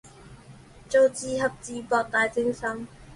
[0.89, 2.87] 組字合字博大精深